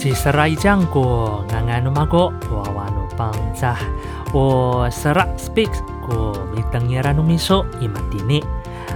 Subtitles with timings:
[0.00, 3.76] 哎吼，这是来讲过安安的马哥，娃娃的帮扎，
[4.32, 8.42] 我是拉 speaks 过米等耶拉努米说伊玛蒂尼。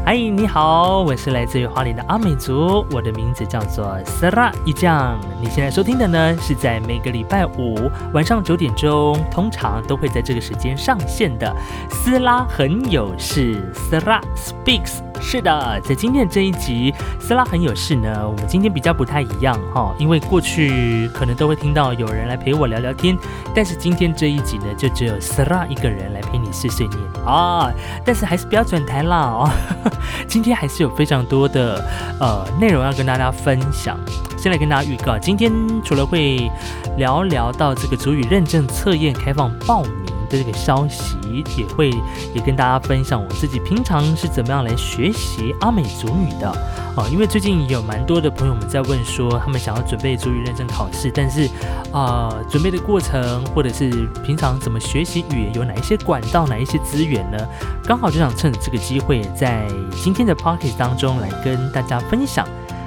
[0.06, 5.18] 哎，你好，我是来自于花莲的阿美族，我的名字叫做斯拉一将。
[5.40, 11.54] 你现在收听的呢，是在每个礼拜五晚上九点钟，通常都会在这个时间上线的
[11.90, 15.03] 斯拉很有事，斯拉 speaks。
[15.26, 18.28] 是的，在今天这一集，斯拉很有事呢。
[18.28, 23.16] 我们今天比较不太一样哈，因为过去可能都会听到有人来陪我聊聊天，
[23.52, 27.72] 但是今天这一集呢，就只有斯拉一个人来陪你碎碎念啊。
[28.04, 29.50] 但是还是不要转台啦哦，
[30.28, 31.82] 今天还是有非常多的
[32.20, 33.98] 呃内容要跟大家分享。
[34.36, 35.50] 先来跟大家预告，今天
[35.82, 36.48] 除了会
[36.96, 40.03] 聊聊到这个主语认证测验开放报名。
[40.36, 41.16] 这个消息
[41.56, 41.90] 也会
[42.34, 46.48] 也跟大家分享我自己平常是怎么样来学习阿美族语的
[46.96, 51.48] 啊，因为最近有蛮多的朋友们在问说，他们想要准备族语认证考试，但是
[51.92, 53.90] 啊，准备的过程或者是
[54.24, 57.38] 平常怎么学习语言，有哪一些管道，哪一些资源呢？
[57.84, 59.66] 刚好就想趁这个机会，在
[60.02, 62.46] 今天的 p o c k e t 当中来跟大家分享。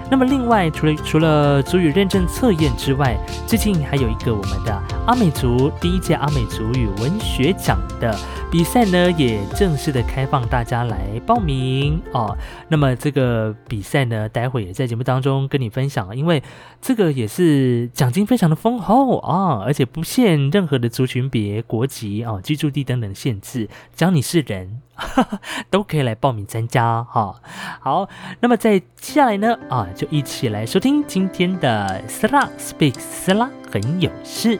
[0.09, 4.73] 那么另外，除了除了族语认证测验之外，最近还有一个我们的
[5.05, 8.17] 阿美族第一届阿美族语文学奖的
[8.49, 12.35] 比赛呢，也正式的开放大家来报名哦。
[12.69, 16.41] 那么这个比赛呢，待会也在节目当中跟你分享，因为
[16.81, 24.81] 这个也是奖金非常的丰厚啊，而且不限任何的族群别、国籍啊、居住地等等限制，只要你是人。
[25.69, 27.35] 都可以来报名参加哈。
[27.79, 28.09] 好，
[28.39, 34.59] 那么在接下来呢啊，就一起来收听今天的 Sla Speaks Sla 很有事。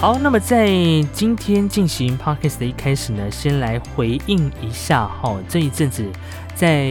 [0.00, 0.68] 好，那么在
[1.12, 6.08] 今天进行 Podcast 的一开始呢，先来回应一下哈，这一阵子。
[6.54, 6.86] 在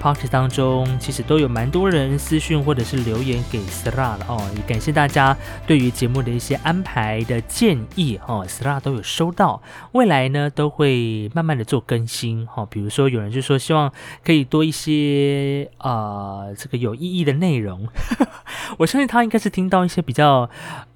[0.00, 5.36] Podcast 当中，其实都有蛮多人私讯或者是留言给 Sla 了哦，也感谢大家
[5.66, 9.62] 对于节目的一些安排的建议哦，Sla 都有收到，
[9.92, 13.90] 未来呢都会慢慢的做更新哈，比如说有人就说希望
[14.22, 17.88] 可以多一些啊这个有意义的内容，
[18.78, 20.48] 我相信他应该是听到一些比较。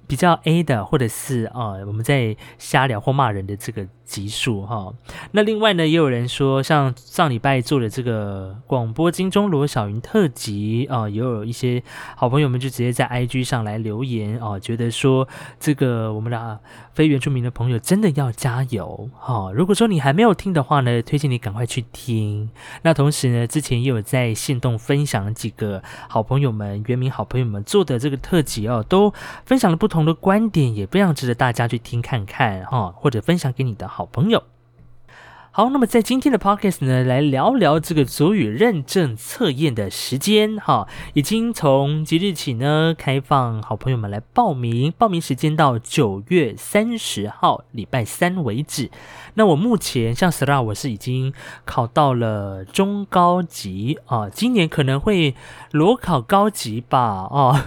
[0.07, 4.93] 比较 A 的，或者是啊，我们在瞎聊或骂人的这个集数哈。
[5.31, 11.81] 那另外呢，也有人说，像上礼拜做的这个广播金钟罗小云特辑啊，也有一些
[12.15, 15.27] 好朋友们就直接在 IG 上来留言啊，觉得说
[15.59, 16.59] 这个我们的
[16.93, 19.51] 非原住民的朋友真的要加油哈。
[19.51, 22.47] 如果说你还没有听的话呢，推荐你赶快去听。
[22.83, 29.11] 那同时呢，之前也有在线动分享几个好朋友们、原名好朋友们做的这个特辑哦，都
[29.45, 29.95] 分享了不同。
[29.95, 34.43] 不同的观点也非常值得大家去听看看哈，或者分享给你的好朋友。
[35.51, 48.91] 好，那么在今天的 podcast 呢，来聊聊这个足语认证测验的时间哈，已经从即日起呢开放，好朋友们来报名，报名时间到九月三十号礼拜三为止。
[49.35, 51.33] 那我目前像 s a r a 我是已经
[51.63, 55.35] 考到了中高级啊，今年可能会
[55.71, 57.65] 裸考高级吧啊。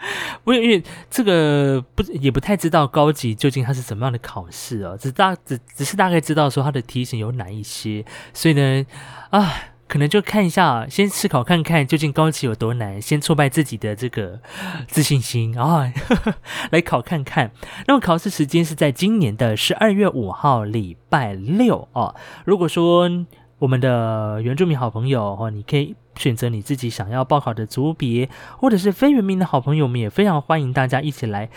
[0.44, 8.86] 不，因为这个不也不太知道高级究竟它是什么样的考试哦，只大只只是大概知道说它的题型有哪一些，所以呢，
[9.30, 9.52] 啊，
[9.88, 14.40] 可能就看一下，先试考看看究竟高级有多难，先挫败自己的这个
[14.86, 15.92] 自信心啊，
[16.70, 17.50] 来考看看。
[17.86, 22.14] 那么考试时间是在今年的十二月五号礼拜六哦。
[22.44, 23.10] 如果说
[23.58, 25.94] 我们的原住民好朋友哦，你可以。
[26.18, 31.48] 选择你自己想要报考的族别，或者是非原民的好朋友们，也非常欢迎大家一起来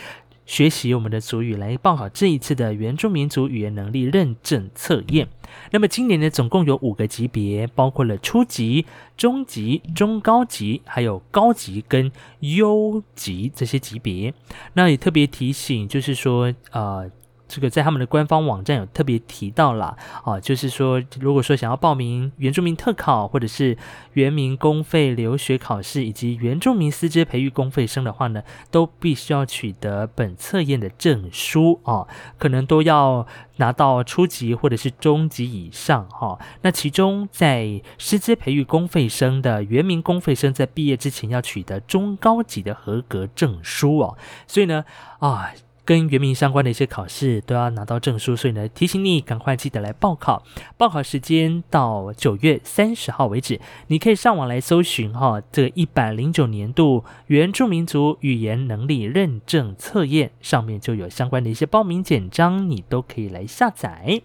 [0.45, 5.27] 学习我们的族语，来报考这一次的原住民族语言能力认证测验。
[5.71, 8.85] 那么今年呢，总共有五个级别，包括了初级、
[9.17, 12.11] 中级、中高级，还有高级跟
[12.41, 14.31] 优级这些级别。
[14.73, 17.09] 那也特别提醒，就是说，呃。
[17.51, 23.77] 这个在他们的官方网站有特别提到了啊，就是说，如果说想要报名原住民特考，或者是
[24.13, 32.07] 原民公费留学考试，以及原住民师资培育公费生的话呢，都必须要取得本测验的证书啊，
[32.37, 33.27] 可能都要
[33.57, 36.39] 拿到初级或者是中级以上哈。
[36.61, 44.17] 那其中在师资培育公费生的原民公费生在毕业之前要取得中高级的合格证书哦，
[44.47, 44.85] 所以呢
[45.19, 45.51] 啊。
[45.83, 50.43] 跟原名相关的一些考试都要拿到证书，所以呢，提醒你赶快记得来报考。
[50.77, 64.21] 报考时间到九月三十号为止，你可以上网来搜寻哈，这一百零九年度原住民族语言能力认证测验上面就有相关的一些报名简章，你都可以来下载。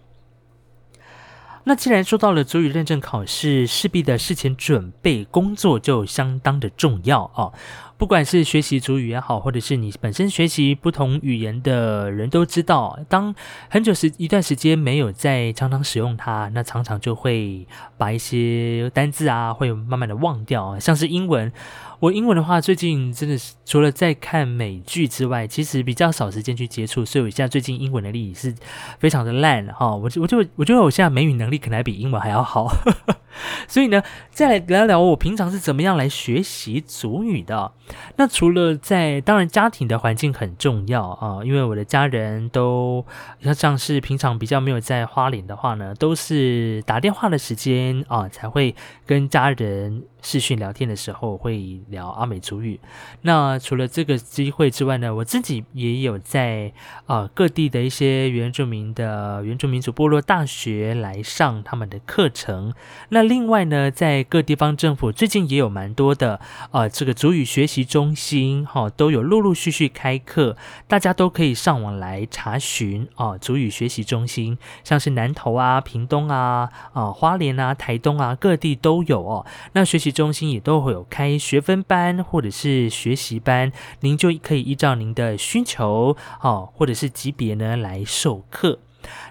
[1.67, 7.51] 那既然说到了主语认证考试，势必的事前准备工作就相当的重要啊。
[7.97, 13.35] 不管是学习主语也好，或者是你本身学习不同语言的人都知道，当
[13.69, 17.67] 很久时一段时间没有再常常使用它，那常常就会
[17.97, 20.79] 把一些单字啊，会慢慢的忘掉。
[20.79, 21.51] 像是英文，
[21.99, 28.53] 我英文的话，最近真的是除了在看美剧之外，其实比较少时间去接触，所以我现在最近英文能力是
[28.99, 29.95] 非常的烂哈。
[29.95, 32.71] 我我就我觉得我现在美语能力可能还比英文还要好。
[33.67, 37.71] 所以呢，再来聊聊我平常是怎么样来学习祖语的。
[38.17, 43.05] 那除了在，当然家庭的环境很重要啊，因为我的家人都
[43.39, 48.75] 要像是平常比较没有在花莲的话呢，都是打电话的时间啊，才会
[49.05, 50.03] 跟家人。
[50.19, 52.77] 视讯聊天的时候会聊阿美族语。
[53.21, 56.73] 那除了这个机会之外呢，我自己也有在
[57.05, 62.73] 啊各地的一些原住民的原住民族部落大学来上他们的课程。
[63.09, 66.41] 那另外呢，在各地方政府最近也有蛮多的
[66.71, 70.57] 啊这个族语学习中心哈，都有陆陆续续开课，
[70.87, 79.45] 大家都可以上网来查询啊族语学习中心，像是南投啊、屏东啊、啊花莲啊、台东啊各地都有哦。
[79.73, 80.07] 那学习。
[80.17, 88.79] 中心也都会有开学分班或者是学习班，您就可以依照您的需求哦，或者是级别呢来授课。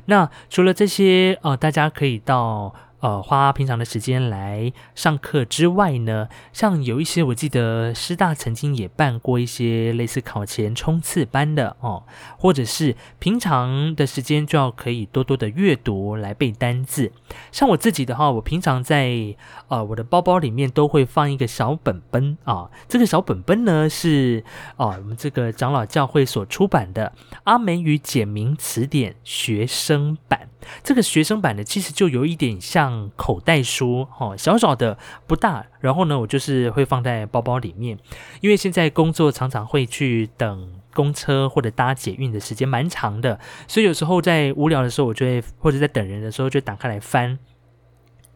[0.05, 2.73] 那除了这些呃，大家可以到。
[3.01, 12.05] 呃，花平常的时间来上课之外呢，像有一些我记得师大曾经也办过一些类似考前冲刺班的哦，
[12.39, 17.13] 或者是平常的时间就要可以多多的阅读来背单字。
[17.53, 19.37] 像我自己的话，我平常在
[19.69, 24.43] 呃我的包包里面都会放一个小本本啊，这个小本本呢是
[24.77, 27.13] 哦我们这个长老教会所出版的
[27.45, 30.49] 《阿美语简明词典》学生版。
[30.83, 35.67] 这个学生版的其实就有一点像口袋书，哦，小小的不大。
[35.81, 37.99] 然后呢，我就是会放在包包里面，
[38.41, 47.39] 因为现在工作常常会去等公车或者搭捷运的时间蛮长的，所以有时候在无聊的时候，我就会或者在等人的时候就打开来翻，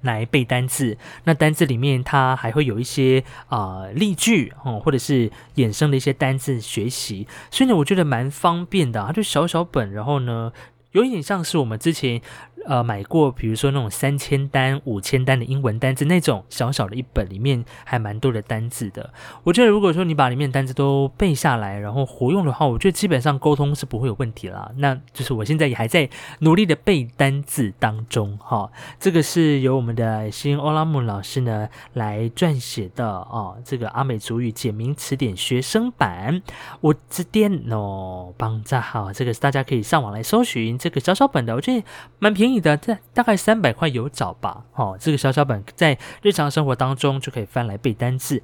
[0.02, 0.96] 来背单字。
[1.24, 9.04] 那单字里面它还会有一些啊例句哦，或者是衍生的一些单字学习，所以呢，我觉得蛮方便的。
[9.04, 10.52] 它就小小本，然后呢。
[10.92, 12.20] 有一点像是我们之前。
[12.66, 19.12] 呃，买过，比如说那种三千单、五千单的英文单字，那种小小的一本，里面还蛮多的单字的。
[19.44, 24.70] 我觉得，如果说你把里面单字都背下来，然后活用的话，我觉得基本上沟通是不会有问题啦。
[24.76, 26.08] 那就是我现在也还在
[26.40, 28.70] 努力的背单字当中，哈。
[28.98, 36.42] 这个是由我们的新欧拉姆老师呢来撰写的哦，这个阿美族语简明词典学生版。
[36.82, 41.82] 我这电脑帮在好，这个大家可以上网来搜寻这个小小本的，我觉得
[42.18, 42.49] 蛮便宜。
[42.58, 48.42] 的这大概三百块有找吧，哦，这个小小本在日常生活当中就可以翻来背单字。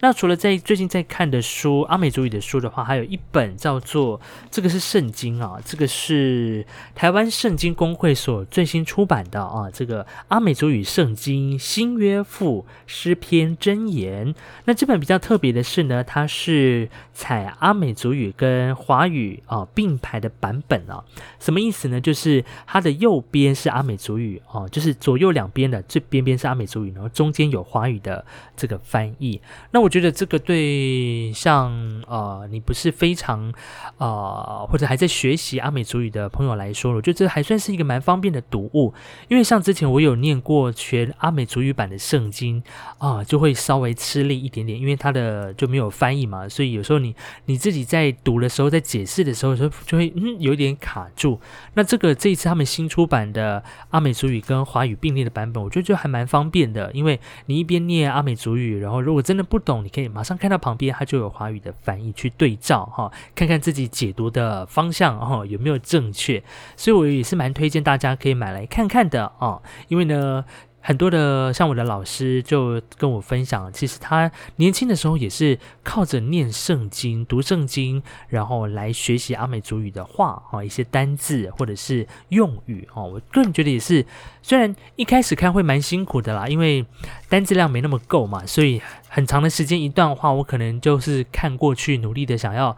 [0.00, 4.20] 那除了在最近在看的书阿美族语的书的话，还有一本叫做
[4.50, 14.34] 这个是圣经啊，这个是台湾圣经公会所最新出版的啊，这个阿美族语圣经新约赋诗篇箴言。
[14.64, 21.04] 那这本比较特别的是呢，它是采阿美族语跟华语啊并排的版本啊，
[21.38, 22.00] 什么意思呢？
[22.00, 23.45] 就是它的右边。
[23.46, 28.24] 边是阿美族语哦，就是左右两边的最边边是阿美族语，然后中间有华语的
[28.56, 29.40] 这个翻译。
[29.70, 31.70] 那我觉得这个对像
[32.08, 33.52] 呃你不是非常
[33.98, 38.92] 呃或者还在学习阿美族语的朋友来说，我觉得这还算是一个蛮方便的读物。
[39.28, 42.60] 因为像之前我有念过全阿美族语版的圣经
[42.98, 51.40] 啊，就会稍微吃力一点点，因为它的就没有翻译嘛，所以有时候你你自己在读的时候，在解释的时候就就会嗯有点卡住。
[51.74, 53.26] 那这个这一次他们新出版。
[53.36, 66.42] 的阿美族语跟华语并列的版本，我觉得就还蛮方便的，因为你一边念阿美族语，然后如果真的不懂，你可以马上看到旁边，它就有华语的翻译去对照哈，看看自己解读的方向哈有没有正确，
[66.76, 70.44] 所以我也是蛮推荐大家可以买来看看的啊，因为呢。
[70.86, 83.02] 很多的像我的老师就跟我分享，其实他年轻的时候也是靠着念圣经、读圣经，然后来学习阿美族语的话啊，一些单字或者是用语哦。
[83.02, 84.06] 我个人觉得也是，
[84.42, 86.86] 虽然一开始看会蛮辛苦的啦，因为
[87.28, 92.76] 单字量没那么够嘛，所以很长的时间一段话，我可能就是看过去，努力的想要。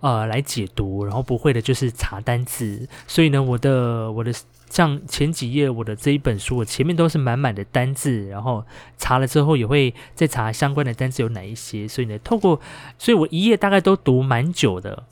[0.00, 2.88] 呃来解读，然后不会的就是查单字。
[3.06, 4.32] 所以呢，我的我的
[4.70, 8.64] 像前几页我的这一本书，我前面都是满满的单字，然后
[8.96, 11.86] 查了之后也会再查相关的单字有哪一些。
[11.88, 12.60] 所以呢，透过，
[12.98, 15.04] 所以我一页大概都读蛮久的。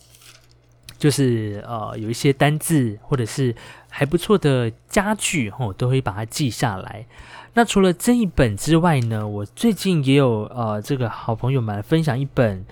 [0.98, 3.54] 就是呃，有一些单字或者是
[3.90, 7.04] 还不错的家具，我都会把它记下来。
[7.52, 12.64] 那除了这一本之外呢，我最近也有呃，这个好朋友们分享一本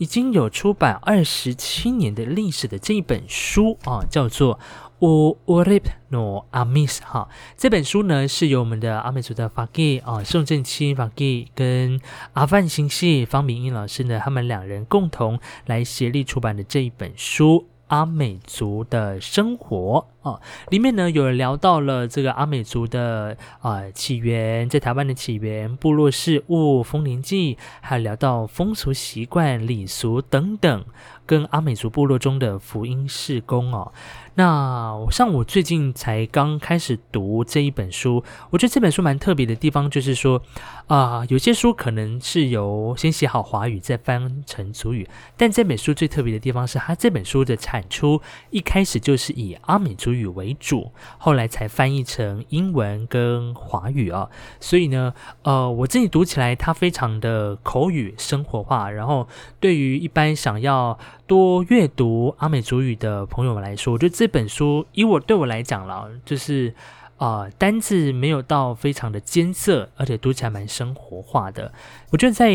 [0.00, 4.58] 已经有出版二十七年的历史的这一本书啊，叫做。
[5.02, 7.26] O Orip no Amis 哈，
[7.56, 11.98] 这本书呢是由我们的阿美族的法给啊宋正清法给跟
[12.34, 17.69] 阿范星系方明英老师呢，他们两人共同来协力出版的这一本书。
[17.90, 30.84] 阿美族的生活啊，里面呢有聊到了这个阿美族的啊起源，在台湾的起源、部落事务、风铃记，还有聊到风俗习惯、礼俗等等，
[31.30, 33.92] 跟阿美族部落中的福音事工哦。
[34.34, 40.42] 那像我最近才刚开始读这一本书，我觉得这本书蛮特别的地方，就是说
[40.88, 48.20] 啊，有些书可能是由先写好华语再翻成族语，但这本书最特别的地方是，它这本书的产出
[48.50, 54.28] 一开始就是以阿美族语为主，后来才翻译成英文跟华语啊。
[54.58, 59.28] 所以呢，呃，我自己读起来它非常的口语生活化，然后
[59.60, 60.98] 对于一般想要
[61.30, 66.74] 多阅读阿美族语的朋友们来说，我觉得这本书以我对我来讲了，就是
[67.18, 71.72] 啊单字没有到非常的艰涩，而且读起来蛮生活化的。
[72.10, 72.50] 我觉得在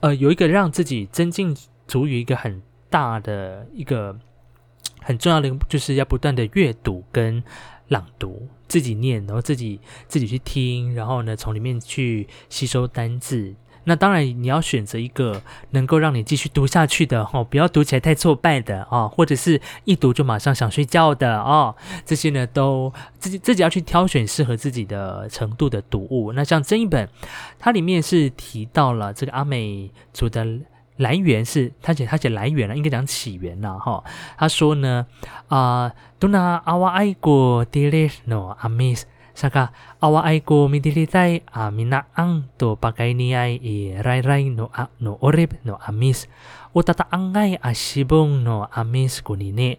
[0.00, 1.56] 呃有一个让自己增进
[1.86, 2.60] 族语一个很
[2.90, 4.18] 大的一个
[5.00, 7.40] 很重要的，就是要不断的阅读跟
[7.86, 13.54] 朗读，自己念，然后自己自己去听，然后呢从里面去吸收单字。
[13.88, 15.40] 那当然，你要选择一个
[15.70, 26.34] 能够让你继续读下去的哦，不要读起来太挫败的啊，或者是一读就马上想睡觉的哦，这些呢都自己自己要去挑选适合自己的程度的读物。
[26.34, 27.08] 那像这一本，
[27.58, 30.46] 它里面是提到了这个阿美族的
[30.98, 34.04] 来源是，他写他写来源了，应该讲起源了哈。
[34.36, 35.06] 他说呢
[35.48, 39.06] 啊，都拿阿瓦爱国迪列诺阿米斯。
[39.38, 39.70] saka
[40.02, 41.70] awa ay ko midilitay a
[42.58, 46.26] to pagay niyay i rayray no a, no orib no amis.
[46.74, 49.78] Utataangay a sibong no amis kunini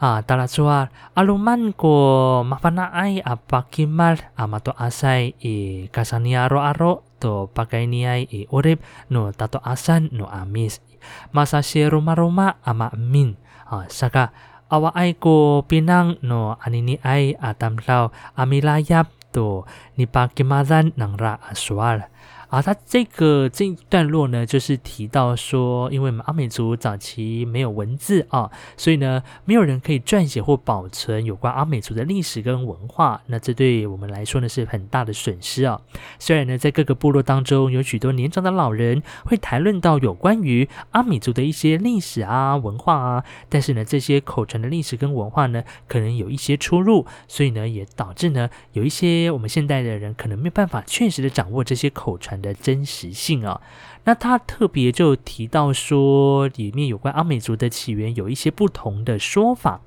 [0.00, 5.54] a ah, talatsuar aluman ko mapanaay a pakimal a matoasay i
[5.92, 10.84] kasaniaro-aro to pagay niyay i orib no tatoasan no amis.
[11.32, 13.40] Masasiro maruma ama min.
[13.70, 14.34] A, saka
[14.70, 19.66] awa ai ko pinang no anini ai atam sao amila yap tu
[19.98, 22.06] nipakimadan nang ra aswal.
[22.50, 33.22] 啊，他这个这一段落呢，就是提到说，因为我们阿美族早期没有文字啊，所以呢，没有人可以撰写或保存有关阿美族的历史跟文化。
[33.26, 35.80] 那这对我们来说呢，是很大的损失啊。
[36.18, 52.39] 虽然呢，在各个部落当中，有许多年长的老人会谈论到有关于阿美族的一些历史啊、文化啊，但是呢，这些口传的历史跟文化呢，可能有一些出入，所以呢，也导致呢，有一些我们现代的人可能没有办法确实的掌握这些口传。
[52.40, 53.60] 的真实性啊，
[54.04, 59.82] 那他特别就提到说，里面有关阿美族的起源有一些不同的说法，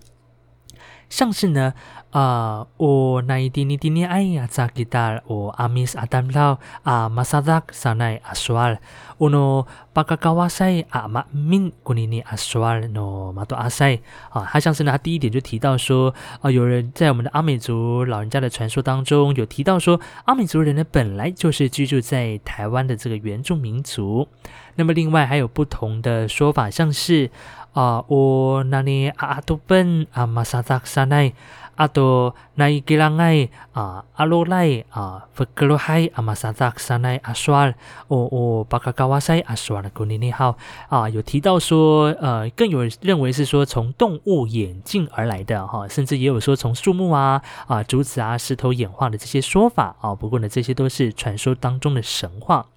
[1.14, 1.74] 像是呢。
[2.14, 8.78] 啊，我那一点一点爱呀，扎吉达，我阿米斯阿达姆拉啊，马萨达萨奈阿苏尔，
[9.18, 24.28] 我诺巴卡卡瓦塞阿马敏古尼尼阿苏尔诺马多阿塞啊，他像是呢，他第一点就提到说啊，有人在我们的阿美族老人家的传说当中有提到说，阿美族人呢本来就是居住在台湾的这个原住民族。
[24.76, 27.30] 那么另外还有不同的说法，像是
[27.74, 31.34] 啊，我那里阿阿多本阿马萨达萨奈。
[31.76, 37.74] 阿多奈吉拉奈啊，阿罗奈啊，弗格罗海阿马萨达克萨奈阿苏尔，
[38.10, 40.56] 哦哦，巴卡卡瓦塞阿苏尔古尼尼号
[40.88, 50.14] 啊，有提到说，呃，更有认为是说从动物演进而来的哈，甚至也有说从树木啊啊竹子啊石头演化的这些说法啊。
[50.14, 52.68] 不过呢，这些都是传说当中的神话。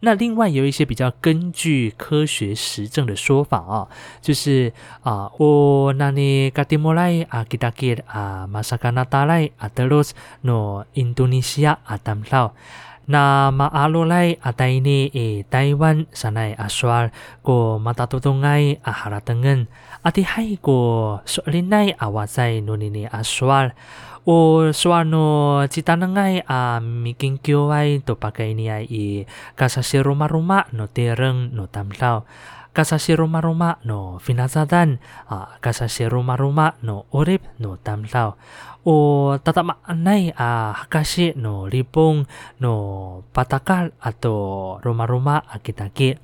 [0.00, 3.88] 那另外有一些比较根据科学实证的说法啊、
[4.20, 12.22] 就是啊，哦那尼加蒂莫莱啊吉达吉啊，马萨加纳达莱阿德罗斯诺印度尼西亚阿达姆。
[13.10, 19.66] 那马阿罗来阿代尼诶，台湾山内阿说，过马达多东埃阿哈拉登恩，
[20.02, 23.70] 阿蒂海过索林奈阿瓦塞努尼尼阿说。
[24.28, 25.64] 达多东埃啊，哈拉登恩啊，蒂海过索林奈啊，瓦在努尼尼阿苏尔。
[25.64, 32.24] 我说喏，其他人爱啊，咪研究爱都把概念爱，伊，卡萨些罗马罗马，诺德人诺他们老
[32.78, 38.38] ，kasa siroma roma no finazadan ah kasa siroma roma no orip no tamlao
[38.86, 42.22] o tatama anai ah hakashi no lipong
[42.62, 46.22] no patakal atau roma roma akitake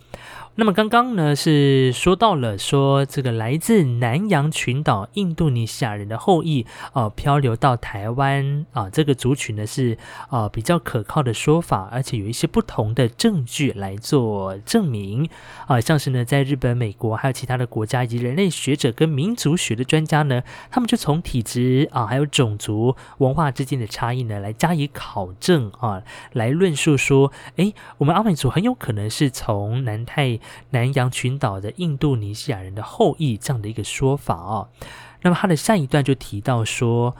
[0.56, 15.28] 那么刚刚呢是说到了说这个来自南洋群岛印度尼西亚人的后裔啊漂流到台湾啊这个族群呢是啊比较可靠的说法，而且有一些不同的证据来做证明
[15.66, 30.38] 啊，像是呢在日本、美国还有其他的国家以及人类学者跟民族学的专家呢，他们就从体质啊还有种族文化之间的差异呢来加以考证啊，来论述说，哎，我们阿美族很有可能是从南太。
[30.70, 34.68] 南洋群岛的印度尼西亚人的后裔这样的一个说法哦。
[35.22, 37.14] 那么他的下一段就提到说。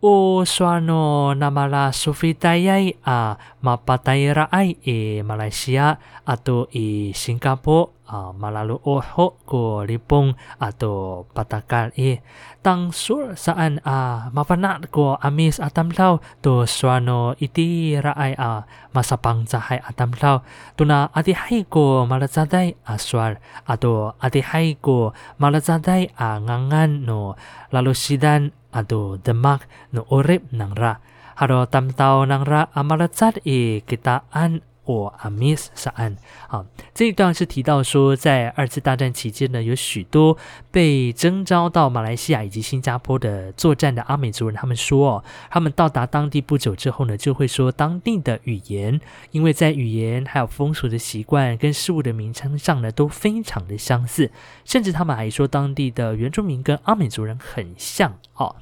[0.00, 5.20] O suano namala sufitayai a mapatayra ai e
[8.10, 12.18] 啊，马拉鲁哦吼过里崩 atau patakal i.
[12.58, 19.78] Tang sur saan a mapanat ko amis atamlaw to suano iti raay a masapang cahay
[19.78, 20.42] atamlaw
[20.74, 27.38] tuna atihay ko malacaday aswar ato atihay ko malacaday a ngangan no
[27.70, 30.98] lalusidan ato demak no orip ng ra.
[31.40, 34.60] Haro tamtaw ng ra amalacat i kitaan
[34.90, 36.16] 我阿米斯萨安
[36.48, 40.36] 啊，这一段是提到说，在二次大战期间呢，有许多
[40.70, 54.30] 被征召到马来西亚以及新加坡的作战的阿美族人，他们说哦，他们到达当地不久之后呢，就会说当地的语言，因为在语言还有风俗的习惯跟事物的名称上呢，都非常的相似，
[54.64, 58.56] 甚至他们还说当地的原住民跟阿美族人很像哦。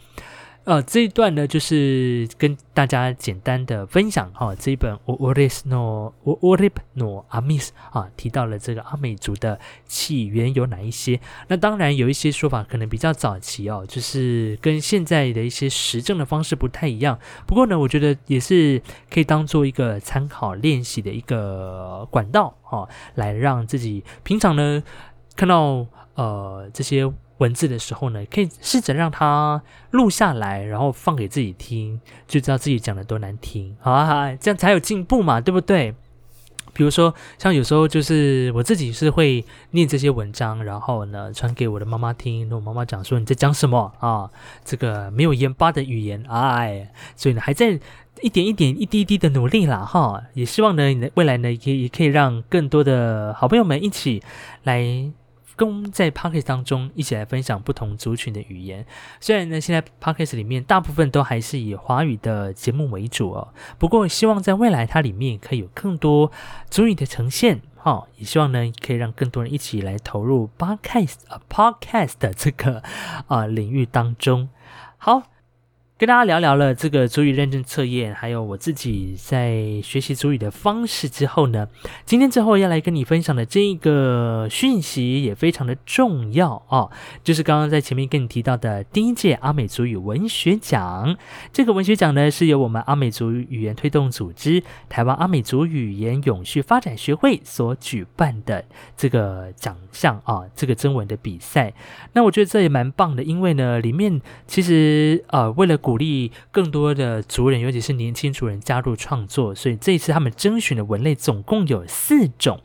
[0.69, 11.19] 呃，这一段呢，就是跟大家简单的分享哈，这一本《o r i s no o r i p no Amis》啊，提到了这个阿美族的起源有哪一些？
[11.47, 17.19] 那当然有一些说法可能比较早期哦，就是跟现在的一些实证的方式不太一样。
[17.47, 24.83] 不过呢，我觉得也是可以当做一个参考练习的一个管道哦，来让自己平常呢
[25.35, 27.11] 看到呃这些。
[27.39, 35.95] 文字的时候呢，可以试着让它录下来，然后放给自己听，就知道自己讲的多难听，好啊，这样才有进步嘛，对不对？
[36.75, 44.31] 比如说，像有时候就是我自己是会念这些文章，然后呢传给我的妈妈听，我妈妈讲说你在讲什么啊？
[44.65, 47.81] 这个没有盐巴的语言，哎，所以呢还在
[48.21, 50.83] 一点一点、一滴一滴的努力啦，哈，也希望呢，
[51.15, 54.23] 未来呢，也也可以让更多的好朋友们一起
[54.65, 55.11] 来。
[55.59, 58.87] 跟在 p o c k e t 当中一起来分享不同族群的语言。
[59.21, 66.31] 虽然呢，现在 p o c k e t 里面大部分都还是以华语的节目为主哦，不过希望在未来它里面可以有更多
[66.71, 72.83] 族语的呈现，哈，也希望呢可以让更多人一起来投入 podcast 啊 podcast 的这个
[73.27, 74.49] 啊领域当中。
[74.97, 75.25] 好。
[75.99, 81.67] 跟大家聊聊了这个主语认证测验，还有我自己在学习主语的方式之后呢，
[82.05, 86.89] 今天最后要来跟你分享的这一个讯息也非常的重要哦，
[87.25, 91.17] 就是刚刚在前面跟你提到的第一届阿美族语文学奖。
[91.53, 98.65] 这个文学奖呢是由我们阿美族语言推动组织台湾阿美族语言永续发展学会所举办的
[98.97, 101.75] 这个奖项啊，这个征文的比赛。
[102.13, 112.61] 那我觉得这也蛮棒的，因为呢，里面其实呃为了鼓励更多的族人，尤其是年轻族人加入创作，所以这一次他们征选的文类总共有四种。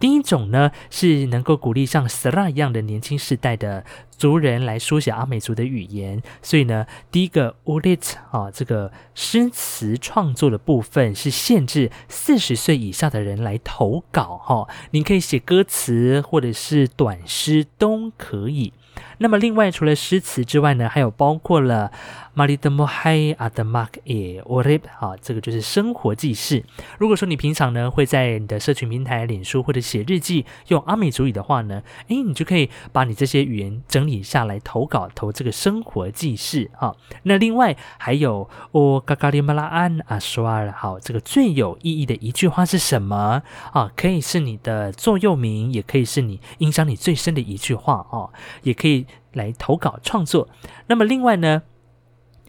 [0.00, 18.72] 第一种呢是能够鼓励像 Sara 一样的年轻世代的族人来书写阿美族的语言，所以呢，第一个 Ulit 啊，这个诗词创作的部分是限制四十岁以下的人来投稿哈，你可以写歌词或者是短诗都可以。
[19.18, 21.90] 那么，另外除了诗词之外呢，还有包括了
[22.34, 26.64] 马里德莫海阿德马克耶沃雷啊，这个就是生活记事。
[26.98, 36.94] 如果说你平常呢会在你的社群平台、脸书或者写日记用阿美族语的话呢，诶，你就可以把你这些语言整理下来投稿，投这个生活记事啊。
[37.22, 43.90] 那另外还有哦，嘎嘎里马拉安阿说尔，好，这个最有意义的一句话是什么啊？
[43.96, 48.30] 可以是你的座右铭，也可以是你影响你最深的一句话哦，
[48.62, 49.06] 也可以。
[49.34, 50.48] 来投稿创作，
[50.86, 51.62] 那么另外呢，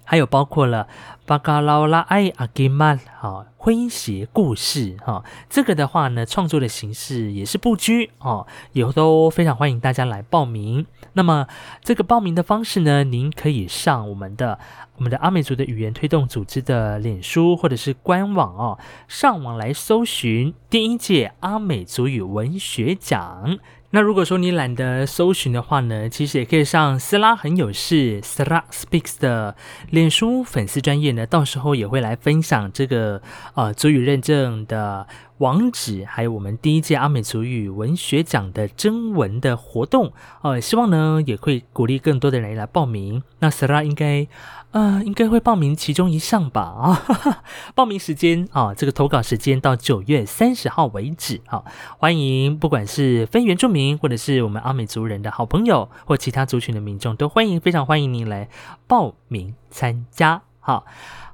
[0.03, 0.87] 还有包括了
[1.25, 10.85] 巴嘎劳拉埃阿吉曼哈诙谐故事哈，这个的话呢，创作的形式也是不拘哦，也都非常欢迎大家来报名。
[11.13, 11.47] 那么
[11.81, 14.59] 这个报名的方式呢，您可以上我们的
[14.97, 23.57] 我们的阿美族的语言推动组织的脸书或者是官网哦，上网来搜寻第一届阿美族语文学奖。
[23.95, 29.55] 那如果说你懒得搜寻的话呢，其实也可以上斯拉很有事 （Sra Speaks 的
[29.89, 33.21] 脸书粉丝专业呢，到时候也会来分享这个
[33.53, 40.13] 呃足语认证的网址，还有我们第一届阿美族语文学奖的征文的活动。
[40.41, 43.23] 呃，希望呢也会鼓励更多的人来报名。
[43.39, 44.27] 那 Sara 应该。
[44.71, 47.41] 呃，应该会报名其中一项吧啊！
[47.73, 51.63] 报名时间啊，这个投稿时间到九月三十号为止啊。
[51.97, 58.49] 欢迎不管是非原住民或者是我们阿美族人的好朋友或其他族群的民众，都欢迎，非常欢迎您来
[58.85, 60.83] 报名参加哈。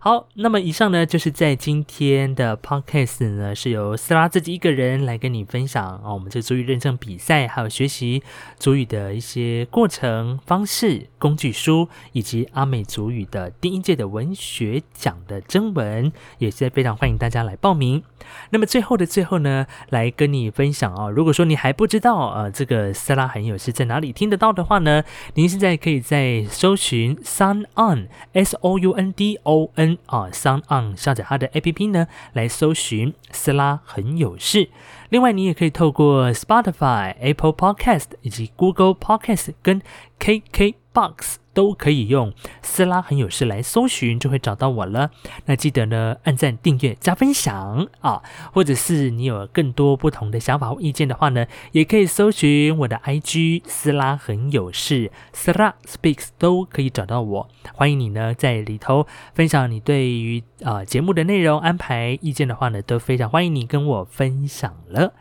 [0.03, 8.23] 好，那么以上呢，就是在今天的 podcast 呢，是由斯拉自己一个人来跟你分享啊，我们这足语认证比赛，还有学习
[8.57, 18.01] 足语的一些过程、方式、工具书，以及阿美足语的第一届的文学奖的征文，也是非常欢迎大家来报名。
[18.49, 25.03] 那么最后的最后呢，来跟你分享啊，如果说你还不知道呃，这个斯拉很有是在哪里听得到的话呢，
[25.35, 29.90] 您现在可以在搜寻 Sun On S O U N D O N。
[30.05, 34.69] 啊 s o n On 下载它的 APP 呢，来搜寻斯拉很有事。
[35.09, 39.81] 另外，你也可以透过 Spotify、Apple Podcast 以及 Google Podcast 跟
[40.19, 41.40] KKBox。
[41.53, 45.11] 都可以用斯拉很有事来搜寻，就会找到我了。
[45.45, 48.21] 那记得呢，按赞、订阅、加分享啊！
[48.53, 57.49] 或者是你有更多不同的想法或意见的话呢，也可以搜寻我的 IG 斯拉很有事，斯拉 speaks 都可以找到我。
[57.73, 65.13] 欢迎你呢，在里头分享你对于啊节目的内容安排意见的话呢，都非常欢迎你跟我分享了。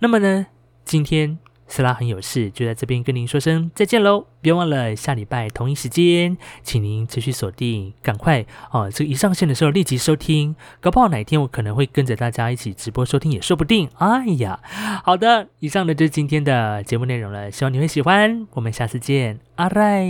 [0.00, 0.46] 那么呢，
[0.84, 1.38] 今天。
[1.70, 4.26] 斯拉很有事，就在这边跟您说声再见喽！
[4.42, 8.90] 别忘了下礼拜同一时间，请您持续锁定，赶快哦！
[8.92, 13.88] 这一上线的时候立即收听，搞不好哪一天我可能会跟着大家一起直播收听也说不定。
[13.98, 14.58] 哎呀，
[15.04, 18.46] 好的，以上的就是今天的节目内容了，希望你会喜欢。
[18.54, 20.08] 我们下次见，阿赖，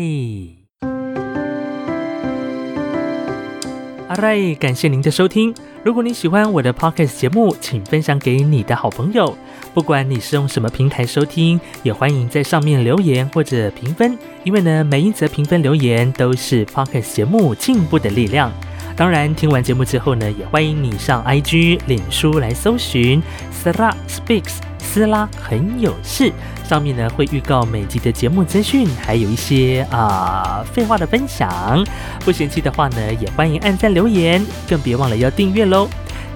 [4.09, 5.55] 阿赖，感谢您的收听。
[5.83, 9.37] 如果你喜欢我的 podcast 节目，请分享给你的好朋友。
[9.73, 18.53] 不管你是用什么平台收听，也欢迎在上面留言或者评分，因为呢，每一则评分留言都是 Podcast 节目进步的力量。
[18.97, 23.23] 当然，听完节目之后呢，也欢迎你上 IG、脸书来搜寻
[23.63, 26.33] Sla Speaks，斯拉很有事，
[26.69, 31.87] 上面呢会预告每集的节目资讯，还有一些啊废话的分享。
[32.25, 35.89] 不嫌弃的话呢，也欢迎按赞留言，更别忘了要订阅喽。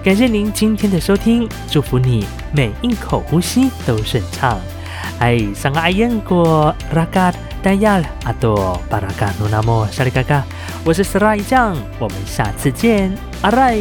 [0.05, 4.59] 感谢您今天的收听，祝福你每一口呼吸都顺畅。
[5.17, 10.43] 哎，三个阿燕过拉嘎达亚阿多巴拉嘎努纳莫沙里嘎嘎，
[10.83, 13.79] 我是斯拉一酱，我们下次见，阿赖。